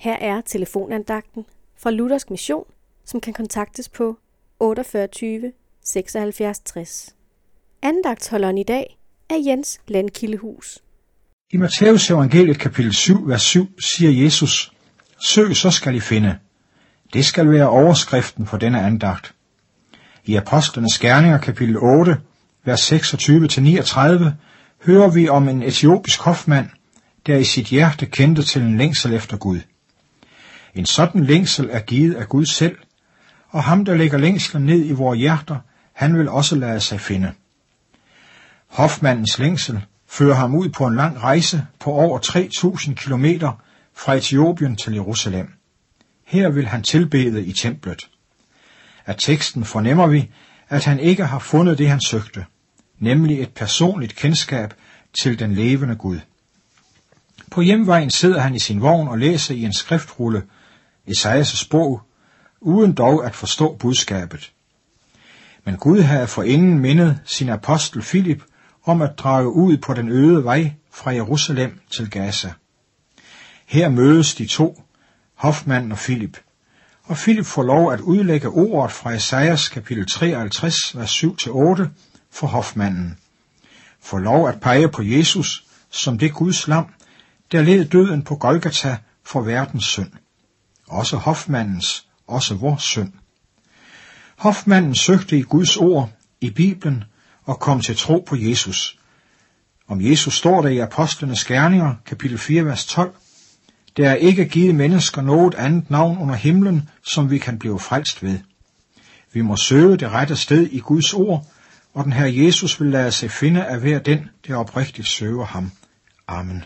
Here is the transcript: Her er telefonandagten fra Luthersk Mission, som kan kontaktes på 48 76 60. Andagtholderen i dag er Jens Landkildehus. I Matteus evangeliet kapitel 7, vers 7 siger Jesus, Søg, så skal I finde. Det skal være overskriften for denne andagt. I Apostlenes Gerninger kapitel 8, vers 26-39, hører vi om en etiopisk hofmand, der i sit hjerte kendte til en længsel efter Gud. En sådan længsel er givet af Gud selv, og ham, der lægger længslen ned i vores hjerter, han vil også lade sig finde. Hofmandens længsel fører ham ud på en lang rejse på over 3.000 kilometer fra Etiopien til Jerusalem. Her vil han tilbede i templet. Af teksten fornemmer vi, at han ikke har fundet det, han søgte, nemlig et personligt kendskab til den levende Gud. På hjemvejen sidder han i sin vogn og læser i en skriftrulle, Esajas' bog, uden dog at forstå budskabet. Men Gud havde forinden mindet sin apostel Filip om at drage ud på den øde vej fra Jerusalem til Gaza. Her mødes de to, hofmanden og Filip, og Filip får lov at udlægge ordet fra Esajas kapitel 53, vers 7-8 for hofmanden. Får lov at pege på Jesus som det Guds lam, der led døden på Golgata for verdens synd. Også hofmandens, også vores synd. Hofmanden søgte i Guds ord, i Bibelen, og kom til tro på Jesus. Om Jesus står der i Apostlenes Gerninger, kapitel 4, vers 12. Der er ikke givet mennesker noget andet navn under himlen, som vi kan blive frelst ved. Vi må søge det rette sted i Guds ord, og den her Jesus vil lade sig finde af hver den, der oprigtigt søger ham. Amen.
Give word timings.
Her 0.00 0.16
er 0.20 0.40
telefonandagten 0.40 1.44
fra 1.76 1.90
Luthersk 1.90 2.30
Mission, 2.30 2.64
som 3.04 3.20
kan 3.20 3.32
kontaktes 3.32 3.88
på 3.88 4.18
48 4.60 5.52
76 5.84 6.60
60. 6.60 7.14
Andagtholderen 7.82 8.58
i 8.58 8.62
dag 8.62 8.98
er 9.30 9.36
Jens 9.46 9.80
Landkildehus. 9.88 10.78
I 11.50 11.56
Matteus 11.56 12.10
evangeliet 12.10 12.58
kapitel 12.58 12.94
7, 12.94 13.28
vers 13.28 13.42
7 13.42 13.80
siger 13.80 14.24
Jesus, 14.24 14.72
Søg, 15.24 15.56
så 15.56 15.70
skal 15.70 15.94
I 15.94 16.00
finde. 16.00 16.38
Det 17.12 17.24
skal 17.24 17.50
være 17.50 17.68
overskriften 17.68 18.46
for 18.46 18.56
denne 18.56 18.82
andagt. 18.82 19.34
I 20.24 20.36
Apostlenes 20.36 20.98
Gerninger 20.98 21.38
kapitel 21.38 21.76
8, 21.76 22.16
vers 22.64 22.92
26-39, 22.92 24.30
hører 24.84 25.10
vi 25.10 25.28
om 25.28 25.48
en 25.48 25.62
etiopisk 25.62 26.20
hofmand, 26.20 26.68
der 27.26 27.36
i 27.36 27.44
sit 27.44 27.66
hjerte 27.66 28.06
kendte 28.06 28.42
til 28.42 28.62
en 28.62 28.76
længsel 28.76 29.14
efter 29.14 29.36
Gud. 29.36 29.60
En 30.74 30.86
sådan 30.86 31.24
længsel 31.24 31.68
er 31.72 31.80
givet 31.80 32.14
af 32.14 32.28
Gud 32.28 32.46
selv, 32.46 32.76
og 33.48 33.64
ham, 33.64 33.84
der 33.84 33.94
lægger 33.94 34.18
længslen 34.18 34.66
ned 34.66 34.84
i 34.84 34.92
vores 34.92 35.18
hjerter, 35.18 35.56
han 35.92 36.18
vil 36.18 36.28
også 36.28 36.56
lade 36.56 36.80
sig 36.80 37.00
finde. 37.00 37.32
Hofmandens 38.68 39.38
længsel 39.38 39.84
fører 40.08 40.34
ham 40.34 40.54
ud 40.54 40.68
på 40.68 40.86
en 40.86 40.96
lang 40.96 41.22
rejse 41.22 41.66
på 41.80 41.90
over 41.90 42.18
3.000 42.18 42.94
kilometer 42.94 43.62
fra 43.94 44.14
Etiopien 44.14 44.76
til 44.76 44.92
Jerusalem. 44.94 45.52
Her 46.26 46.50
vil 46.50 46.66
han 46.66 46.82
tilbede 46.82 47.44
i 47.44 47.52
templet. 47.52 48.08
Af 49.06 49.14
teksten 49.18 49.64
fornemmer 49.64 50.06
vi, 50.06 50.30
at 50.68 50.84
han 50.84 51.00
ikke 51.00 51.24
har 51.24 51.38
fundet 51.38 51.78
det, 51.78 51.88
han 51.88 52.00
søgte, 52.00 52.44
nemlig 52.98 53.40
et 53.40 53.52
personligt 53.54 54.16
kendskab 54.16 54.74
til 55.22 55.38
den 55.38 55.54
levende 55.54 55.96
Gud. 55.96 56.18
På 57.50 57.60
hjemvejen 57.60 58.10
sidder 58.10 58.40
han 58.40 58.54
i 58.54 58.58
sin 58.58 58.82
vogn 58.82 59.08
og 59.08 59.18
læser 59.18 59.54
i 59.54 59.64
en 59.64 59.72
skriftrulle, 59.72 60.42
Esajas' 61.08 61.68
bog, 61.70 62.00
uden 62.60 62.92
dog 62.92 63.26
at 63.26 63.34
forstå 63.34 63.76
budskabet. 63.76 64.52
Men 65.64 65.76
Gud 65.76 66.00
havde 66.00 66.26
forinden 66.26 66.78
mindet 66.78 67.20
sin 67.24 67.48
apostel 67.48 68.02
Filip 68.02 68.42
om 68.84 69.02
at 69.02 69.18
drage 69.18 69.48
ud 69.48 69.76
på 69.76 69.94
den 69.94 70.08
øde 70.08 70.44
vej 70.44 70.72
fra 70.90 71.10
Jerusalem 71.10 71.80
til 71.90 72.10
Gaza. 72.10 72.52
Her 73.66 73.88
mødes 73.88 74.34
de 74.34 74.46
to, 74.46 74.82
hofmanden 75.34 75.92
og 75.92 75.98
Filip, 75.98 76.38
og 77.04 77.16
Filip 77.16 77.46
får 77.46 77.62
lov 77.62 77.92
at 77.92 78.00
udlægge 78.00 78.48
ordet 78.48 78.92
fra 78.92 79.12
Esajas 79.12 79.68
kapitel 79.68 80.06
53, 80.06 80.96
vers 80.96 81.24
7-8 81.24 81.88
for 82.30 82.46
hofmanden. 82.46 83.18
Får 84.00 84.18
lov 84.18 84.48
at 84.48 84.60
pege 84.60 84.88
på 84.88 85.02
Jesus 85.02 85.64
som 85.90 86.18
det 86.18 86.34
Guds 86.34 86.68
lam, 86.68 86.86
der 87.52 87.62
led 87.62 87.84
døden 87.84 88.22
på 88.22 88.36
Golgata 88.36 88.98
for 89.24 89.40
verdens 89.40 89.84
synd. 89.84 90.12
Også 90.88 91.16
hofmandens, 91.16 92.06
også 92.26 92.54
vores 92.54 92.82
synd. 92.82 93.12
Hofmanden 94.38 94.94
søgte 94.94 95.38
i 95.38 95.42
Guds 95.42 95.76
ord, 95.76 96.10
i 96.40 96.50
Bibelen, 96.50 97.04
og 97.44 97.60
kom 97.60 97.80
til 97.80 97.96
tro 97.96 98.24
på 98.28 98.36
Jesus. 98.36 98.98
Om 99.88 100.00
Jesus 100.00 100.34
står 100.34 100.62
der 100.62 100.68
i 100.68 100.78
Apostlenes 100.78 101.44
Gerninger, 101.44 101.94
kapitel 102.06 102.38
4, 102.38 102.64
vers 102.64 102.86
12. 102.86 103.14
Der 103.96 104.10
er 104.10 104.14
ikke 104.14 104.48
givet 104.48 104.74
mennesker 104.74 105.22
noget 105.22 105.54
andet 105.54 105.90
navn 105.90 106.18
under 106.18 106.34
himlen, 106.34 106.88
som 107.02 107.30
vi 107.30 107.38
kan 107.38 107.58
blive 107.58 107.80
frelst 107.80 108.22
ved. 108.22 108.38
Vi 109.32 109.40
må 109.40 109.56
søge 109.56 109.96
det 109.96 110.10
rette 110.10 110.36
sted 110.36 110.68
i 110.70 110.78
Guds 110.78 111.14
ord, 111.14 111.46
og 111.94 112.04
den 112.04 112.12
her 112.12 112.26
Jesus 112.26 112.80
vil 112.80 112.90
lade 112.90 113.12
sig 113.12 113.30
finde 113.30 113.64
af 113.64 113.80
hver 113.80 113.98
den, 113.98 114.28
der 114.46 114.56
oprigtigt 114.56 115.08
søger 115.08 115.44
ham. 115.44 115.70
Amen. 116.28 116.64